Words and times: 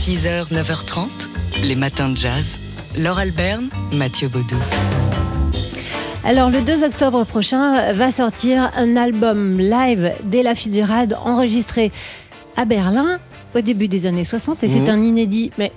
6h, 0.00 0.46
9h30, 0.50 1.08
les 1.64 1.76
matins 1.76 2.08
de 2.08 2.16
jazz. 2.16 2.56
Laure 2.98 3.18
Alberne, 3.18 3.68
Mathieu 3.92 4.28
Baudou. 4.28 4.56
Alors 6.24 6.48
le 6.48 6.62
2 6.62 6.84
octobre 6.84 7.24
prochain 7.24 7.92
va 7.92 8.10
sortir 8.10 8.70
un 8.76 8.96
album 8.96 9.58
live 9.58 10.12
d'Ella 10.24 10.54
Fitzgerald 10.54 11.18
enregistré 11.22 11.92
à 12.56 12.64
Berlin 12.64 13.18
au 13.54 13.60
début 13.60 13.88
des 13.88 14.06
années 14.06 14.24
60 14.24 14.64
et 14.64 14.68
c'est 14.70 14.80
Mhm. 14.80 14.88
un 14.88 15.02
inédit. 15.02 15.50
Mais 15.58 15.70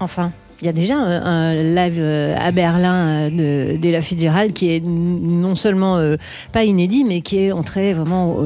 enfin, 0.00 0.32
il 0.64 0.68
y 0.68 0.70
a 0.70 0.72
déjà 0.72 0.96
un, 0.96 1.62
live 1.62 1.98
euh, 1.98 2.34
à 2.38 2.50
Berlin 2.50 3.28
euh, 3.28 3.30
de 3.30 3.76
d'Ella 3.76 4.00
Fitzgerald 4.00 4.54
qui 4.54 4.74
est 4.74 4.82
non 4.82 5.56
seulement 5.56 5.98
euh, 5.98 6.16
pas 6.52 6.64
inédit 6.64 7.04
mais 7.04 7.20
qui 7.20 7.38
est 7.38 7.52
entré 7.52 7.92
vraiment 7.92 8.36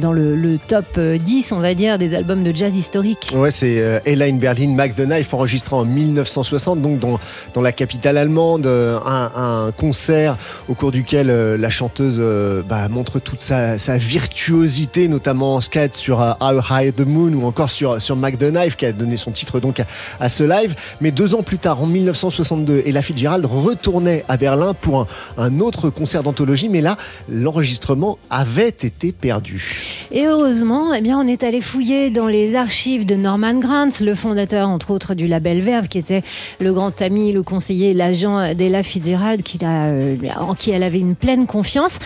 dans 0.00 0.12
le, 0.12 0.58
top 0.68 0.84
euh, 0.98 1.18
10 1.18 1.50
on 1.52 1.58
va 1.58 1.74
dire 1.74 1.98
des 1.98 2.14
albums 2.14 2.44
de 2.44 2.54
jazz 2.54 2.76
historiques. 2.76 3.32
Ouais, 3.34 3.50
c'est 3.50 3.80
euh, 3.80 3.98
Ella 4.06 4.26
in 4.26 4.36
Berlin, 4.36 4.68
Mac 4.68 4.94
the 4.94 5.00
Knife, 5.00 5.34
enregistré 5.34 5.74
en 5.74 5.84
1960, 5.84 6.80
donc 6.80 7.00
dans, 7.00 7.18
dans 7.54 7.60
la 7.60 7.72
capitale 7.72 8.18
allemande, 8.18 8.66
un, 8.66 9.72
concert 9.76 10.36
au 10.68 10.74
cours 10.74 10.92
duquel 10.92 11.26
la 11.26 11.70
chanteuse 11.70 12.22
bah, 12.68 12.88
montre 12.88 13.18
toute 13.18 13.40
sa, 13.40 13.76
virtuosité, 13.96 15.08
notamment 15.08 15.56
en 15.56 15.60
skate 15.60 15.94
sur 15.94 16.18
How 16.18 16.60
High 16.70 16.94
the 16.94 17.06
Moon 17.06 17.32
ou 17.32 17.46
encore 17.46 17.70
sur, 17.70 18.00
sur 18.00 18.16
Mac 18.16 18.38
the 18.38 18.76
qui 18.76 18.86
a 18.86 18.92
donné 18.92 19.16
son 19.16 19.30
titre 19.30 19.60
donc 19.60 19.80
à, 19.80 19.86
à 20.20 20.28
ce 20.28 20.44
live. 20.44 20.74
Mais 21.00 21.10
deux 21.10 21.34
ans 21.34 21.42
plus 21.48 21.58
tard, 21.58 21.82
en 21.82 21.86
1962, 21.86 22.82
Ella 22.84 23.00
Fitzgerald 23.00 23.46
retournait 23.46 24.22
à 24.28 24.36
Berlin 24.36 24.74
pour 24.74 25.06
un, 25.38 25.60
autre 25.60 25.88
concert 25.88 26.22
d'anthologie, 26.22 26.68
mais 26.68 26.82
là, 26.82 26.98
l'enregistrement 27.26 28.18
avait 28.28 28.68
été 28.68 29.12
perdu. 29.12 30.06
Et 30.10 30.26
heureusement, 30.26 30.92
eh 30.92 31.00
bien, 31.00 31.18
on 31.18 31.26
est 31.26 31.44
allé 31.44 31.62
fouiller 31.62 32.10
dans 32.10 32.26
les 32.26 32.54
archives 32.54 33.06
de 33.06 33.14
Norman 33.14 33.54
Granz, 33.54 34.04
le 34.04 34.14
fondateur, 34.14 34.68
entre 34.68 34.90
autres, 34.90 35.14
du 35.14 35.26
label 35.26 35.62
Verve, 35.62 35.88
qui 35.88 35.96
était 35.96 36.22
le 36.60 36.74
grand 36.74 37.00
ami, 37.00 37.32
le 37.32 37.42
conseiller, 37.42 37.94
l'agent 37.94 38.52
d'Ella 38.52 38.82
Fitzgerald, 38.82 39.42
qui 39.42 39.58
euh, 39.62 40.16
en 40.38 40.54
qui 40.54 40.70
elle 40.70 40.82
avait 40.82 41.00
une 41.00 41.14
pleine 41.14 41.46
confiance. 41.46 41.98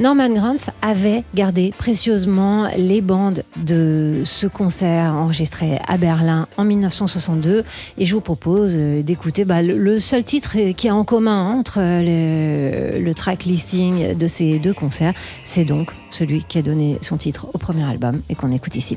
Norman 0.00 0.30
Granz 0.30 0.70
avait 0.80 1.24
gardé 1.34 1.74
précieusement 1.76 2.68
les 2.76 3.02
bandes 3.02 3.42
de 3.56 4.22
ce 4.24 4.46
concert 4.46 5.12
enregistré 5.14 5.78
à 5.86 5.98
Berlin 5.98 6.48
en 6.56 6.64
1962 6.64 7.64
et 7.98 8.06
je 8.06 8.14
vous 8.14 8.22
propose 8.22 8.72
euh, 8.74 9.02
d'écouter 9.02 9.44
bah, 9.44 9.60
le, 9.60 10.00
seul 10.00 10.24
titre 10.24 10.56
euh, 10.56 10.72
qui 10.72 10.86
est 10.86 10.90
en 10.90 11.04
commun 11.04 11.52
entre 11.52 11.80
le, 11.80 13.12
track 13.12 13.44
listing 13.44 14.16
de 14.16 14.26
ces 14.26 14.58
deux 14.58 14.72
concerts, 14.72 15.12
c'est 15.44 15.64
donc 15.64 15.92
celui 16.08 16.44
qui 16.44 16.58
a 16.58 16.62
donné 16.62 16.96
son 17.02 17.18
titre 17.18 17.48
au 17.52 17.58
premier 17.58 17.84
album 17.84 18.22
et 18.30 18.34
qu'on 18.34 18.52
écoute 18.52 18.76
ici, 18.76 18.96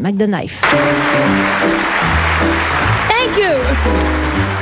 you. 3.35 4.52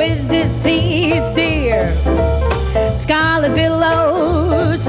With 0.00 0.30
his 0.30 0.50
teeth, 0.62 1.36
dear. 1.36 1.92
Scarlet 2.96 3.54
billows 3.54 4.86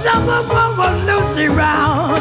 summer, 0.00 0.42
bubble, 0.48 0.96
Lucy 1.04 1.46
round. 1.48 2.16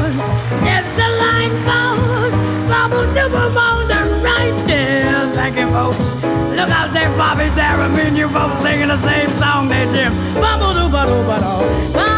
Yes, 0.67 0.85
the 0.99 1.07
line 1.23 1.55
goes, 1.63 2.35
bubble, 2.67 3.07
double, 3.15 3.57
on 3.57 3.87
right 4.21 4.57
there. 4.67 5.31
Thank 5.31 5.55
you, 5.55 5.67
folks. 5.69 6.13
Look 6.57 6.69
out 6.69 6.91
there, 6.91 7.09
Bobby, 7.17 7.47
Darren, 7.55 7.95
me 7.95 8.03
and 8.03 8.17
you 8.17 8.27
folks 8.27 8.59
singing 8.61 8.89
the 8.89 8.97
same 8.97 9.29
song 9.29 9.69
there, 9.69 9.89
Jim. 9.91 10.11
Bubble, 10.35 10.73
doo, 10.73 10.89
ba, 10.91 12.08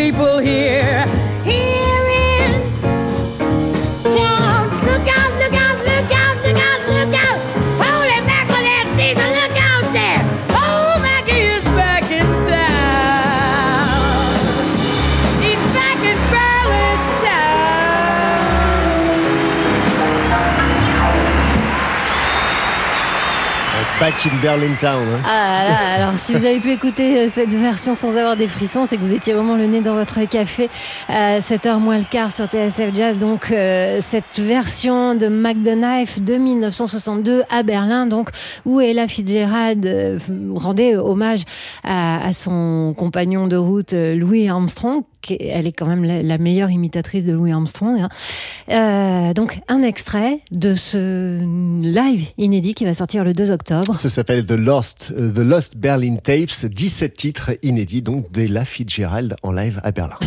people 0.00 0.38
here. 0.38 1.04
here 1.44 1.79
Back 24.00 24.14
in 24.26 24.36
Berlin 24.42 24.74
Town. 24.80 25.02
hein. 25.02 25.20
Ah 25.26 25.94
alors 25.96 26.18
si 26.18 26.32
vous 26.32 26.46
avez 26.46 26.58
pu 26.58 26.70
écouter 26.72 27.18
euh, 27.18 27.28
cette 27.32 27.50
version 27.50 27.94
sans 27.94 28.16
avoir 28.16 28.34
des 28.34 28.48
frissons, 28.48 28.86
c'est 28.88 28.96
que 28.96 29.02
vous 29.02 29.12
étiez 29.12 29.34
vraiment 29.34 29.56
le 29.56 29.66
nez 29.66 29.82
dans 29.82 29.92
votre 29.94 30.24
café 30.26 30.70
à 31.10 31.40
7h 31.40 31.78
moins 31.80 31.98
le 31.98 32.04
quart 32.10 32.32
sur 32.32 32.46
TSF 32.46 32.94
Jazz. 32.96 33.18
Donc 33.18 33.50
euh, 33.52 33.98
cette 34.02 34.38
version 34.40 35.14
de 35.14 35.28
Knife 35.28 36.18
de 36.22 36.36
1962 36.36 37.42
à 37.50 37.62
Berlin, 37.62 38.06
donc 38.06 38.30
où 38.64 38.80
Ella 38.80 39.06
Fitzgerald 39.06 39.84
euh, 39.84 40.18
rendait 40.54 40.96
hommage 40.96 41.42
à, 41.84 42.26
à 42.26 42.32
son 42.32 42.94
compagnon 42.96 43.48
de 43.48 43.56
route 43.56 43.92
euh, 43.92 44.14
Louis 44.16 44.48
Armstrong. 44.48 45.02
qui 45.20 45.36
Elle 45.40 45.66
est 45.66 45.72
quand 45.72 45.86
même 45.86 46.04
la, 46.04 46.22
la 46.22 46.38
meilleure 46.38 46.70
imitatrice 46.70 47.26
de 47.26 47.32
Louis 47.32 47.52
Armstrong. 47.52 48.00
hein. 48.00 48.08
Euh, 48.70 49.34
donc 49.34 49.60
un 49.68 49.82
extrait 49.82 50.40
de 50.52 50.74
ce 50.74 51.38
live 51.82 52.28
inédit 52.38 52.72
qui 52.74 52.86
va 52.86 52.94
sortir 52.94 53.24
le 53.24 53.34
2 53.34 53.50
octobre. 53.50 53.89
Ça 53.94 54.08
s'appelle 54.08 54.46
The 54.46 54.52
Lost, 54.52 55.12
euh, 55.16 55.30
The 55.30 55.38
Lost 55.38 55.76
Berlin 55.76 56.16
Tapes, 56.22 56.66
17 56.66 57.14
titres 57.14 57.50
inédits, 57.62 58.02
donc 58.02 58.30
d'Ella 58.30 58.64
Fitzgerald 58.64 59.36
en 59.42 59.52
live 59.52 59.80
à 59.82 59.90
Berlin. 59.92 60.18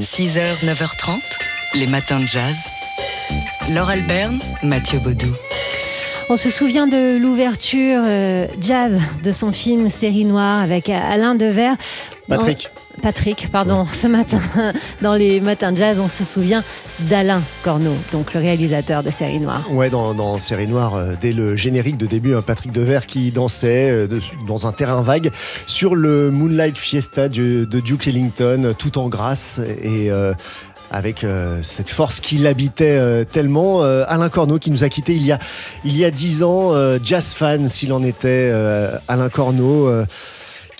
6h, 0.00 0.40
9h30, 0.64 1.78
les 1.78 1.86
matins 1.86 2.18
de 2.18 2.24
jazz. 2.24 2.56
Laure 3.74 3.90
Alberne, 3.90 4.38
Mathieu 4.62 4.98
Baudou. 5.00 5.32
On 6.30 6.36
se 6.36 6.50
souvient 6.50 6.86
de 6.86 7.18
l'ouverture 7.18 8.02
euh, 8.04 8.46
jazz 8.60 8.98
de 9.22 9.32
son 9.32 9.52
film 9.52 9.88
Série 9.88 10.24
Noire 10.24 10.60
avec 10.60 10.88
Alain 10.88 11.34
Devers. 11.34 11.76
Patrick. 12.28 12.68
Patrick, 13.04 13.50
pardon. 13.52 13.86
Ce 13.92 14.06
matin, 14.06 14.40
dans 15.02 15.12
les 15.12 15.38
matins 15.38 15.72
de 15.72 15.76
jazz, 15.76 16.00
on 16.00 16.08
se 16.08 16.24
souvient 16.24 16.64
d'Alain 17.00 17.42
Corneau, 17.62 17.92
donc 18.12 18.32
le 18.32 18.40
réalisateur 18.40 19.02
de 19.02 19.10
Série 19.10 19.40
Noire. 19.40 19.70
Ouais, 19.70 19.90
dans, 19.90 20.14
dans 20.14 20.38
Série 20.38 20.66
Noire, 20.66 20.94
euh, 20.94 21.12
dès 21.20 21.34
le 21.34 21.54
générique 21.54 21.98
de 21.98 22.06
début, 22.06 22.34
un 22.34 22.40
Patrick 22.40 22.72
Devers 22.72 23.04
qui 23.04 23.30
dansait 23.30 23.90
euh, 23.90 24.08
dans 24.48 24.66
un 24.66 24.72
terrain 24.72 25.02
vague 25.02 25.30
sur 25.66 25.96
le 25.96 26.30
Moonlight 26.30 26.78
Fiesta 26.78 27.28
de 27.28 27.66
Duke 27.66 28.06
Ellington, 28.06 28.74
tout 28.78 28.96
en 28.96 29.10
grâce 29.10 29.60
et 29.82 30.10
euh, 30.10 30.32
avec 30.90 31.26
cette 31.62 31.90
force 31.90 32.20
qui 32.20 32.38
l'habitait 32.38 33.24
tellement. 33.26 33.82
Alain 33.82 34.28
Corneau 34.28 34.58
qui 34.58 34.70
nous 34.70 34.84
a 34.84 34.88
quittés 34.88 35.14
il 35.14 35.26
y 35.26 35.32
a 35.32 35.40
il 35.84 35.96
y 35.96 36.04
a 36.04 36.10
dix 36.10 36.44
ans, 36.44 36.72
jazz 37.02 37.34
fan 37.34 37.68
s'il 37.68 37.92
en 37.92 38.04
était, 38.04 38.52
Alain 39.08 39.28
Corneau. 39.28 39.90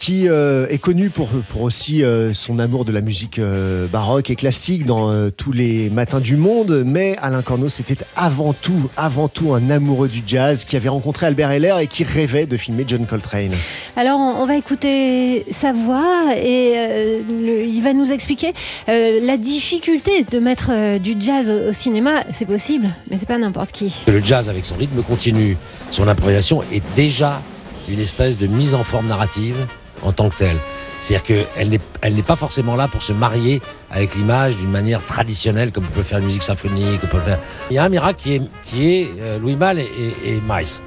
Qui 0.05 0.29
euh, 0.29 0.67
est 0.69 0.77
connu 0.77 1.09
pour, 1.09 1.29
pour 1.29 1.63
aussi 1.63 2.05
euh, 2.05 2.35
son 2.35 2.59
amour 2.59 2.85
de 2.85 2.93
la 2.93 3.01
musique 3.01 3.39
euh, 3.39 3.87
baroque 3.89 4.29
et 4.29 4.37
classique 4.37 4.85
dans 4.85 5.11
euh, 5.11 5.31
tous 5.35 5.53
les 5.53 5.89
matins 5.89 6.21
du 6.21 6.37
monde. 6.37 6.83
Mais 6.85 7.17
Alain 7.23 7.41
Corneau, 7.41 7.71
c'était 7.71 7.97
avant 8.15 8.53
tout, 8.53 8.91
avant 8.99 9.29
tout 9.29 9.55
un 9.55 9.71
amoureux 9.71 10.09
du 10.09 10.23
jazz 10.27 10.67
qui 10.67 10.77
avait 10.77 10.91
rencontré 10.91 11.25
Albert 11.25 11.51
Heller 11.53 11.79
et 11.79 11.87
qui 11.87 12.05
rêvait 12.05 12.45
de 12.45 12.59
filmer 12.59 12.85
John 12.87 13.07
Coltrane. 13.07 13.53
Alors, 13.97 14.19
on, 14.21 14.43
on 14.43 14.47
va 14.47 14.57
écouter 14.59 15.47
sa 15.51 15.73
voix 15.73 16.35
et 16.37 16.73
euh, 16.77 17.21
le- 17.27 17.65
il 17.65 17.81
va 17.83 17.95
nous 17.95 18.13
expliquer 18.13 18.53
euh, 18.91 19.21
la 19.23 19.39
difficulté 19.39 20.27
de 20.31 20.39
mettre 20.39 20.69
euh, 20.71 20.99
du 20.99 21.15
jazz 21.19 21.49
au, 21.49 21.71
au 21.71 21.73
cinéma. 21.73 22.25
C'est 22.35 22.45
possible, 22.45 22.89
mais 23.11 23.17
c'est 23.19 23.25
pas 23.29 23.39
n'importe 23.39 23.73
qui. 23.73 23.91
Le 24.07 24.23
jazz 24.23 24.51
avec 24.51 24.67
son 24.67 24.75
rythme 24.77 25.01
continu, 25.03 25.57
son 25.91 26.09
improvisation 26.09 26.63
est 26.71 26.83
déjà 26.95 27.41
une 27.89 28.01
espèce 28.01 28.37
de 28.37 28.47
mise 28.47 28.75
en 28.75 28.85
forme 28.85 29.07
narrative 29.07 29.57
en 30.05 30.13
tant 30.13 30.29
que 30.29 30.37
telle. 30.37 30.57
C'est-à-dire 31.01 31.45
qu'elle 31.55 31.69
n'est, 31.69 31.81
elle 32.01 32.15
n'est 32.15 32.23
pas 32.23 32.37
forcément 32.37 32.77
là 32.77 32.89
pour 32.89 33.03
se 33.03 33.13
marier 33.13 33.61
avec 33.91 34.15
l'image 34.15 34.57
d'une 34.57 34.71
manière 34.71 35.05
traditionnelle 35.05 35.71
comme 35.71 35.85
peut 35.85 36.01
le 36.01 36.03
faire 36.03 36.19
une 36.19 36.25
musique 36.25 36.43
symphonique. 36.43 37.01
comme 37.01 37.11
peut 37.11 37.21
faire. 37.21 37.39
Il 37.71 37.75
y 37.75 37.79
a 37.79 37.85
un 37.85 37.89
miracle 37.89 38.23
qui 38.23 38.35
est, 38.37 38.43
qui 38.65 38.87
est 38.91 39.11
euh, 39.21 39.39
Louis 39.39 39.57
Malle 39.57 39.81
et, 39.81 39.87
et, 40.25 40.41
Miles. 40.41 40.81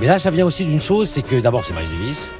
Mais 0.00 0.06
là, 0.06 0.18
ça 0.18 0.30
vient 0.30 0.44
aussi 0.44 0.64
d'une 0.64 0.80
chose, 0.80 1.08
c'est 1.08 1.22
que 1.22 1.40
d'abord 1.40 1.64
c'est 1.64 1.72
Miles 1.72 1.88
Davis. 1.88 2.32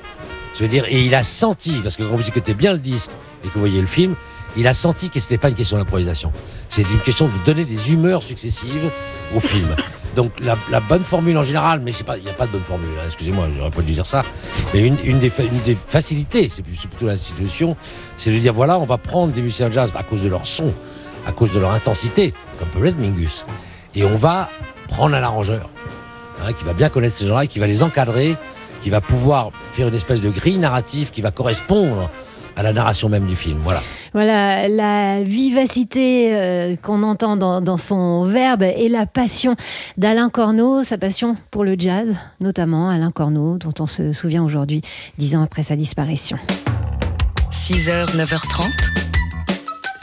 Je 0.55 0.62
veux 0.62 0.69
dire, 0.69 0.85
et 0.88 1.00
il 1.00 1.14
a 1.14 1.23
senti, 1.23 1.73
parce 1.82 1.97
que 1.97 2.02
quand 2.02 2.17
vous 2.17 2.29
écoutez 2.29 2.55
bien 2.55 2.73
le 2.73 2.79
disque 2.79 3.11
et 3.44 3.49
que 3.49 3.55
vous 3.55 3.61
voyez 3.61 3.81
le 3.81 3.87
film, 3.87 4.14
il 4.56 4.67
a 4.67 4.75
senti 4.75 5.11
que 5.11 5.20
c'était 5.20 5.38
pas 5.38 5.49
une 5.49 5.55
question 5.55 5.79
d'improvisation. 5.79 6.32
C'est 6.69 6.82
une 6.82 7.00
question 7.00 7.26
de 7.26 7.32
donner 7.47 7.64
des 7.64 7.93
humeurs 7.93 8.23
successives 8.23 8.91
au 9.35 9.41
film. 9.41 9.69
Donc 10.17 10.33
la, 10.41 10.81
bonne 10.81 11.05
formule 11.05 11.37
en 11.39 11.43
général, 11.43 11.81
mais 11.81 11.93
il 11.93 12.23
n'y 12.23 12.31
a 12.31 12.33
pas 12.33 12.47
de 12.47 12.53
bonne 12.53 12.62
formule. 12.62 12.89
hein, 12.99 13.05
excusez-moi, 13.07 13.47
j'aurais 13.57 13.71
pas 13.71 13.83
dû 13.83 13.93
dire 13.93 14.07
ça. 14.07 14.25
Mais 14.75 14.87
une, 14.87 15.19
des, 15.19 15.31
facilités, 15.31 16.49
c'est 16.51 16.62
plutôt 16.62 17.07
la 17.07 17.17
situation, 17.17 17.77
c'est 18.17 18.31
de 18.33 18.39
dire 18.39 18.53
voilà, 18.53 18.79
on 18.79 18.87
va 18.87 18.99
prendre 18.99 19.33
des 19.33 19.43
musiciens 19.43 19.69
de 19.69 19.75
jazz 19.75 19.93
à 19.97 20.03
cause 20.03 20.23
de 20.23 20.29
leur 20.29 20.47
son, 20.47 20.73
à 21.27 21.33
cause 21.33 21.53
de 21.53 21.61
leur 21.61 21.73
intensité, 21.73 22.35
comme 22.59 22.69
peut 22.69 22.83
l'être 22.83 22.99
Mingus, 22.99 23.45
et 23.95 24.05
on 24.05 24.17
va 24.17 24.51
prendre 24.89 25.15
un 25.15 25.23
arrangeur 25.23 25.69
hein, 26.45 26.53
qui 26.53 26.65
va 26.65 26.73
bien 26.73 26.89
connaître 26.89 27.15
ces 27.15 27.27
gens-là, 27.27 27.47
qui 27.47 27.59
va 27.61 27.67
les 27.67 27.83
encadrer, 27.83 28.37
qui 28.83 28.91
va 28.91 29.01
pouvoir 29.01 29.51
faire 29.73 29.89
une 29.89 29.95
espèce 29.95 30.21
de 30.21 30.31
grille 30.31 30.59
narrative 30.59 31.11
qui 31.11 31.21
va 31.21 31.31
correspondre 31.31 32.11
à 32.61 32.62
la 32.62 32.75
narration 32.75 33.09
même 33.09 33.27
du 33.27 33.37
film. 33.37 33.59
Voilà. 33.65 33.81
Voilà, 34.12 34.69
la 34.69 35.23
vivacité 35.23 36.35
euh, 36.35 36.77
qu'on 36.77 37.03
entend 37.03 37.39
dans, 37.39 37.62
dans 37.62 37.79
son 37.79 38.25
verbe 38.25 38.62
et 38.62 38.91
la 38.91 39.07
passion 39.07 39.57
d'Alain 39.97 40.29
Corneau, 40.29 40.85
sa 40.85 40.99
passion 40.99 41.37
pour 41.51 41.65
le 41.65 41.75
jazz, 41.79 42.15
notamment 42.41 42.91
Alain 42.91 43.12
Corneau, 43.12 43.57
dont 43.57 43.73
on 43.81 43.87
se 43.87 44.12
souvient 44.12 44.45
aujourd'hui, 44.45 44.83
dix 45.17 45.37
ans 45.37 45.43
après 45.43 45.62
sa 45.62 45.75
disparition. 45.75 46.37
6h, 47.51 48.15
9h30, 48.17 48.65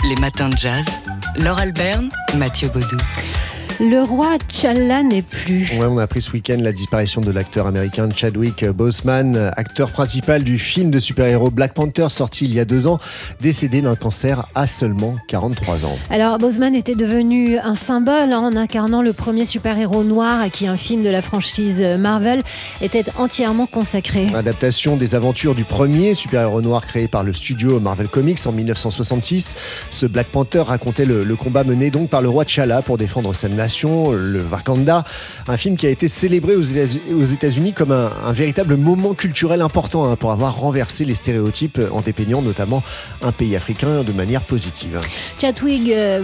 les 0.09 0.15
matins 0.19 0.49
de 0.49 0.57
jazz. 0.57 0.85
Laure 1.35 1.59
Alberne, 1.59 2.09
Mathieu 2.37 2.69
Baudou. 2.69 2.97
Le 3.79 4.01
roi 4.01 4.37
Tchalla 4.49 5.03
n'est 5.03 5.21
plus. 5.21 5.69
Ouais, 5.77 5.85
on 5.85 5.99
a 5.99 6.03
appris 6.03 6.23
ce 6.23 6.31
week-end 6.31 6.57
la 6.59 6.71
disparition 6.71 7.21
de 7.21 7.29
l'acteur 7.29 7.67
américain 7.67 8.09
Chadwick 8.15 8.65
Boseman, 8.65 9.51
acteur 9.55 9.91
principal 9.91 10.43
du 10.43 10.57
film 10.57 10.89
de 10.89 10.97
super-héros 10.99 11.51
Black 11.51 11.75
Panther 11.75 12.07
sorti 12.09 12.45
il 12.45 12.55
y 12.55 12.59
a 12.59 12.65
deux 12.65 12.87
ans, 12.87 12.97
décédé 13.39 13.81
d'un 13.81 13.95
cancer 13.95 14.47
à 14.55 14.65
seulement 14.65 15.15
43 15.27 15.85
ans. 15.85 15.95
Alors, 16.09 16.39
Boseman 16.39 16.73
était 16.73 16.95
devenu 16.95 17.59
un 17.59 17.75
symbole 17.75 18.33
hein, 18.33 18.39
en 18.39 18.55
incarnant 18.55 19.03
le 19.03 19.13
premier 19.13 19.45
super-héros 19.45 20.03
noir 20.03 20.41
à 20.41 20.49
qui 20.49 20.65
un 20.65 20.77
film 20.77 21.03
de 21.03 21.09
la 21.09 21.21
franchise 21.21 21.79
Marvel 21.99 22.41
était 22.81 23.05
entièrement 23.19 23.67
consacré. 23.67 24.25
Adaptation 24.33 24.97
des 24.97 25.13
aventures 25.13 25.53
du 25.53 25.65
premier 25.65 26.15
super-héros 26.15 26.61
noir 26.61 26.83
créé 26.83 27.07
par 27.07 27.21
le 27.21 27.31
studio 27.31 27.79
Marvel 27.79 28.07
Comics 28.07 28.39
en 28.47 28.53
1966. 28.53 29.55
Ce 29.91 30.07
Black 30.07 30.27
Panther 30.27 30.61
racontait 30.61 31.05
le, 31.05 31.23
le 31.23 31.35
combat 31.35 31.63
mené 31.63 31.91
donc 31.91 32.09
par 32.09 32.23
le 32.23 32.29
roi 32.29 32.43
T'Challa 32.43 32.81
pour 32.81 32.97
défendre 32.97 33.35
sa 33.35 33.49
nation, 33.49 33.66
le 34.13 34.43
Wakanda. 34.51 35.03
Un 35.47 35.57
film 35.57 35.75
qui 35.75 35.85
a 35.85 35.89
été 35.89 36.07
célébré 36.07 36.55
aux 36.55 36.61
États- 36.61 36.99
aux 37.13 37.25
États-Unis 37.25 37.73
comme 37.73 37.91
un, 37.91 38.31
véritable 38.31 38.75
moment 38.77 39.13
culturel 39.13 39.61
important 39.61 40.05
hein, 40.05 40.15
pour 40.15 40.31
avoir 40.31 40.55
renversé 40.57 41.05
les 41.05 41.15
stéréotypes 41.15 41.79
en 41.91 42.01
dépeignant 42.01 42.41
notamment 42.41 42.83
un 43.21 43.31
pays 43.31 43.55
africain 43.55 44.03
de 44.03 44.11
manière 44.11 44.41
positive. 44.41 44.99
Chadwick, 45.37 45.89
euh, 45.89 46.21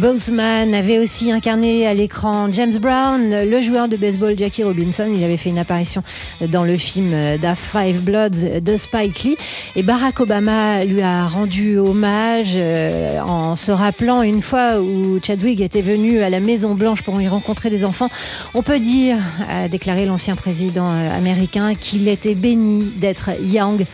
Boseman 0.00 0.74
avait 0.74 0.98
aussi 0.98 1.30
incarné 1.30 1.86
à 1.86 1.94
l'écran 1.94 2.50
James 2.52 2.78
Brown, 2.78 3.44
le 3.44 3.60
joueur 3.60 3.88
de 3.88 3.96
baseball 3.96 4.38
Jackie 4.38 4.64
Robinson. 4.64 5.10
Il 5.14 5.22
avait 5.22 5.36
fait 5.36 5.50
une 5.50 5.58
apparition 5.58 6.02
dans 6.40 6.64
le 6.64 6.76
film 6.76 7.10
The 7.10 7.54
Five 7.56 8.02
Bloods 8.02 8.60
de 8.60 8.76
Spike 8.76 9.22
Lee. 9.22 9.36
Et 9.76 9.82
Barack 9.82 10.20
Obama 10.20 10.84
lui 10.84 11.02
a 11.02 11.26
rendu 11.26 11.78
hommage 11.78 12.52
euh, 12.54 13.20
en 13.20 13.56
se 13.56 13.72
rappelant 13.72 14.22
une 14.22 14.40
fois 14.40 14.80
où 14.80 15.18
Chadwick 15.22 15.60
était 15.62 15.82
venu 15.82 16.20
à 16.20 16.30
la 16.30 16.40
Maison 16.40 16.74
Blanche 16.74 17.02
pour 17.02 17.20
y 17.20 17.28
rencontrer 17.28 17.70
des 17.70 17.84
enfants. 17.84 18.08
On 18.54 18.62
peut 18.62 18.78
dire, 18.78 19.18
a 19.48 19.68
déclaré 19.68 20.06
l'ancien 20.06 20.34
président 20.34 20.90
euh, 20.90 21.10
américain, 21.10 21.74
qu'il 21.74 22.08
était 22.08 22.34
béni 22.34 22.84
d'être 22.96 23.30
young. 23.40 23.84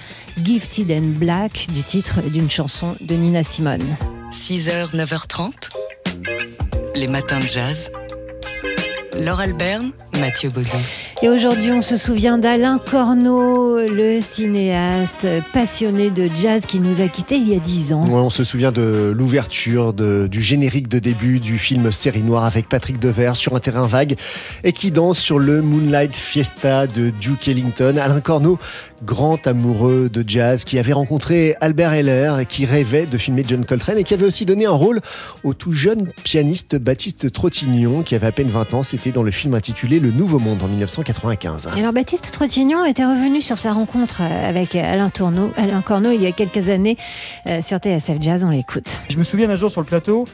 Gifted 0.45 0.93
and 0.93 1.19
Black 1.19 1.67
du 1.75 1.83
titre 1.83 2.23
d'une 2.23 2.49
chanson 2.49 2.95
de 3.01 3.15
Nina 3.15 3.43
Simone. 3.43 3.83
6h, 4.31 4.95
9h30, 4.95 5.53
les 6.95 7.09
matins 7.09 7.41
de 7.41 7.49
jazz. 7.49 7.91
Laure 9.19 9.41
Alberne, 9.41 9.91
Mathieu 10.21 10.49
Baudou. 10.51 10.79
Et 11.21 11.29
aujourd'hui, 11.29 11.73
on 11.73 11.81
se 11.81 11.97
souvient 11.97 12.39
d'Alain 12.39 12.79
Corneau, 12.79 13.81
le 13.81 14.21
cinéaste 14.21 15.27
passionné 15.53 16.11
de 16.11 16.29
jazz 16.39 16.65
qui 16.65 16.79
nous 16.79 17.01
a 17.01 17.09
quittés 17.09 17.35
il 17.35 17.49
y 17.49 17.57
a 17.57 17.59
dix 17.59 17.93
ans. 17.93 18.05
Ouais, 18.05 18.21
on 18.21 18.31
se 18.31 18.45
souvient 18.45 18.71
de 18.71 19.13
l'ouverture, 19.17 19.93
du 19.93 20.41
générique 20.41 20.87
de 20.87 21.01
début 21.01 21.41
du 21.41 21.59
film 21.59 21.91
Série 21.91 22.23
Noire 22.23 22.45
avec 22.45 22.69
Patrick 22.69 23.01
Devers 23.01 23.35
sur 23.35 23.57
un 23.57 23.59
terrain 23.59 23.89
vague 23.89 24.15
et 24.63 24.71
qui 24.71 24.93
danse 24.93 25.19
sur 25.19 25.41
le 25.41 25.61
Moonlight 25.61 26.15
Fiesta 26.15 26.87
de 26.87 27.11
Duke 27.11 27.49
Ellington. 27.49 27.97
Alain 28.01 28.21
Corneau, 28.21 28.61
grand 29.05 29.45
amoureux 29.45 30.09
de 30.09 30.23
jazz, 30.25 30.63
qui 30.63 30.79
avait 30.79 30.93
rencontré 30.93 31.57
Albert 31.61 31.95
Heller 31.95 32.39
et 32.39 32.47
qui 32.47 32.65
rêvait 32.65 33.07
de 33.07 33.19
filmer 33.19 33.43
John 33.45 33.65
Coltrane 33.65 33.99
et 33.99 34.05
qui 34.05 34.15
avait 34.15 34.27
aussi 34.27 34.47
donné 34.47 34.67
un 34.67 34.71
rôle 34.71 35.01
au 35.43 35.53
tout 35.53 35.73
jeune 35.73 36.13
pianiste 36.23 36.77
Baptiste 36.77 37.33
Trottignon 37.33 38.05
qui 38.05 38.15
avait 38.15 38.29
à 38.29 38.33
peine 38.33 38.51
20 38.51 38.75
ans. 38.75 38.83
C'était 38.85 39.11
dans 39.11 39.25
le 39.25 39.33
film 39.33 39.55
intitulé 39.55 39.99
Le 39.99 40.13
Nouveau 40.13 40.39
Monde 40.39 40.63
en 40.63 40.69
1995. 41.13 41.69
Alors 41.79 41.93
Baptiste 41.93 42.31
Trottignon 42.33 42.85
était 42.85 43.05
revenu 43.05 43.41
sur 43.41 43.59
sa 43.59 43.73
rencontre 43.73 44.21
euh, 44.23 44.49
avec 44.49 44.75
Alain, 44.77 45.09
Tourneau, 45.09 45.51
Alain 45.57 45.81
Corneau 45.81 46.11
il 46.13 46.23
y 46.23 46.27
a 46.27 46.33
quelques 46.33 46.69
années 46.69 46.97
euh, 47.47 47.63
sur 47.63 47.79
TSF 47.79 48.17
Jazz. 48.21 48.45
On 48.45 48.51
l'écoute. 48.51 48.89
Je 49.11 49.17
me 49.17 49.25
souviens 49.25 49.49
d'un 49.49 49.55
jour 49.57 49.71
sur 49.71 49.81
le 49.81 49.87
plateau, 49.87 50.27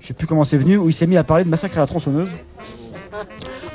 je 0.00 0.08
sais 0.08 0.14
plus 0.14 0.26
comment 0.26 0.44
c'est 0.44 0.56
venu, 0.56 0.76
où 0.78 0.88
il 0.88 0.92
s'est 0.94 1.06
mis 1.06 1.16
à 1.16 1.24
parler 1.24 1.44
de 1.44 1.48
massacre 1.50 1.76
à 1.76 1.80
la 1.80 1.86
tronçonneuse. 1.86 2.30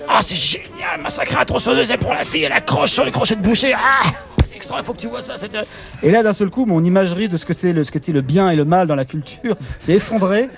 Ah, 0.10 0.20
c'est 0.22 0.36
génial, 0.36 1.00
massacre 1.02 1.36
à 1.36 1.40
la 1.40 1.46
tronçonneuse 1.46 1.92
et 1.92 1.98
pour 1.98 2.14
la 2.14 2.24
fille, 2.24 2.44
elle 2.44 2.52
accroche 2.52 2.92
sur 2.92 3.06
le 3.06 3.12
crochet 3.12 3.36
de 3.36 3.42
boucher. 3.42 3.74
Ah, 3.76 4.04
c'est 4.44 4.56
extra, 4.56 4.80
il 4.80 4.86
faut 4.86 4.94
que 4.94 5.00
tu 5.00 5.08
vois 5.08 5.22
ça. 5.22 5.38
c'était- 5.38 5.60
Et 6.02 6.10
là, 6.12 6.24
d'un 6.24 6.34
seul 6.34 6.50
coup, 6.50 6.66
mon 6.66 6.84
imagerie 6.84 7.30
de 7.30 7.38
ce 7.38 7.46
que 7.46 7.54
c'est 7.54 7.72
le, 7.74 7.84
ce 7.84 7.92
qu'était 7.92 8.12
le 8.14 8.22
bien 8.22 8.50
et 8.50 8.56
le 8.56 8.66
mal 8.66 8.88
dans 8.88 8.96
la 8.96 9.06
culture 9.06 9.56
s'est 9.80 9.94
effondrée. 9.94 10.50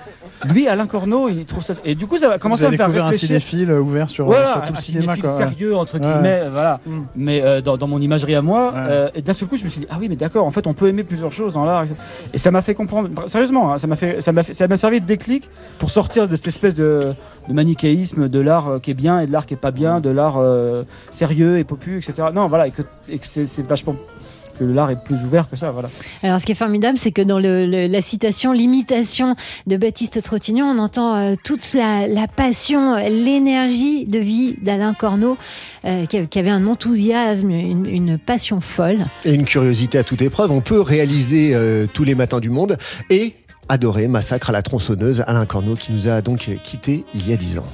Lui, 0.47 0.67
Alain 0.67 0.87
Corneau, 0.87 1.27
il 1.29 1.45
trouve 1.45 1.63
ça. 1.63 1.73
Et 1.83 1.95
du 1.95 2.07
coup, 2.07 2.17
ça 2.17 2.29
va 2.29 2.37
commencer 2.37 2.63
à 2.63 2.71
me 2.71 2.77
faire 2.77 2.85
découvert 2.87 3.05
un 3.05 3.09
réfléchir. 3.09 3.27
cinéphile 3.27 3.71
euh, 3.71 3.79
ouvert 3.81 4.09
sur, 4.09 4.25
Voilà, 4.25 4.53
sur 4.53 4.61
tout 4.63 4.71
le 4.73 4.77
un 4.77 4.81
cinéma. 4.81 5.17
Quoi. 5.17 5.29
sérieux 5.29 5.75
entre 5.75 5.95
Ouais. 5.95 5.99
guillemets, 5.99 6.43
voilà. 6.49 6.79
Mm. 6.85 6.99
Mais 7.15 7.41
euh, 7.43 7.61
dans, 7.61 7.75
dans 7.77 7.87
mon 7.87 7.99
imagerie 8.01 8.35
à 8.35 8.41
moi, 8.41 8.71
Ouais. 8.71 8.79
euh, 8.89 9.09
et 9.15 9.21
d'un 9.21 9.33
seul 9.33 9.47
coup, 9.49 9.57
je 9.57 9.63
me 9.65 9.69
suis 9.69 9.81
dit 9.81 9.87
ah 9.89 9.97
oui, 9.99 10.07
mais 10.09 10.15
d'accord, 10.15 10.45
en 10.45 10.51
fait, 10.51 10.65
on 10.67 10.73
peut 10.73 10.87
aimer 10.87 11.03
plusieurs 11.03 11.31
choses 11.31 11.53
dans 11.53 11.65
l'art. 11.65 11.85
Et 12.33 12.37
ça 12.37 12.51
m'a 12.51 12.61
fait 12.61 12.73
comprendre, 12.73 13.09
sérieusement, 13.27 13.73
hein, 13.73 13.77
ça 13.77 13.87
m'a 13.87 13.95
fait, 13.95 14.21
ça 14.21 14.31
m'a 14.31 14.43
ça 14.43 14.67
m'a 14.67 14.77
servi 14.77 15.01
de 15.01 15.05
déclic 15.05 15.49
pour 15.77 15.89
sortir 15.89 16.27
de 16.27 16.35
cette 16.35 16.47
espèce 16.47 16.73
de, 16.75 17.13
de 17.47 17.53
manichéisme 17.53 18.29
de 18.29 18.39
l'art 18.39 18.67
euh, 18.69 18.79
qui 18.79 18.91
est 18.91 18.95
bien 18.95 19.19
et 19.19 19.27
de 19.27 19.31
l'art 19.31 19.45
qui 19.45 19.53
est 19.55 19.57
pas 19.57 19.71
bien, 19.71 19.99
de 19.99 20.09
l'art 20.09 20.37
euh, 20.37 20.83
sérieux 21.11 21.57
et 21.57 21.63
popu, 21.63 21.97
etc. 21.97 22.29
Non, 22.33 22.47
voilà, 22.47 22.67
et 22.67 22.71
que, 22.71 22.83
et 23.09 23.19
que 23.19 23.27
c'est, 23.27 23.45
c'est 23.45 23.63
vachement 23.67 23.95
que 24.59 24.63
l'art 24.65 24.91
est 24.91 25.03
plus 25.03 25.15
ouvert 25.23 25.49
que 25.49 25.55
ça, 25.55 25.71
voilà. 25.71 25.89
Alors, 26.21 26.39
ce 26.39 26.45
qui 26.45 26.51
est 26.51 26.55
formidable, 26.55 26.97
c'est 26.99 27.11
que 27.11 27.21
dans 27.21 27.39
le- 27.39 27.65
le- 27.65 27.87
la 27.87 28.01
citation, 28.01 28.51
l'imitation 28.51 29.35
de 29.65 29.77
Baptiste 29.77 30.21
Trottignon, 30.21 30.65
on 30.65 30.77
entend 30.79 31.15
euh, 31.15 31.35
toute 31.43 31.73
la, 31.73 32.07
la 32.07 32.27
passion, 32.27 32.95
l'énergie 32.97 34.05
de 34.05 34.19
vie 34.19 34.55
d'Alain 34.61 34.93
Corneau, 34.93 35.37
euh, 35.85 36.05
qui, 36.05 36.39
avait 36.39 36.49
un 36.49 36.67
enthousiasme, 36.67 37.49
une, 37.49 37.85
une 37.87 38.17
passion 38.17 38.59
folle. 38.61 39.05
Et 39.25 39.33
une 39.33 39.45
curiosité 39.45 39.97
à 39.97 40.03
toute 40.03 40.21
épreuve, 40.21 40.51
on 40.51 40.61
peut 40.61 40.81
réaliser 40.81 41.51
euh, 41.53 41.87
tous 41.91 42.03
les 42.03 42.15
matins 42.15 42.39
du 42.39 42.49
monde 42.49 42.77
et 43.09 43.33
adorer 43.69 44.07
Massacre 44.07 44.49
à 44.49 44.53
la 44.53 44.61
tronçonneuse, 44.61 45.23
Alain 45.27 45.45
Corneau 45.45 45.75
qui 45.75 45.91
nous 45.93 46.07
a 46.07 46.21
donc 46.21 46.49
quittés 46.63 47.05
il 47.13 47.29
y 47.29 47.33
a 47.33 47.37
10 47.37 47.59
ans. 47.59 47.65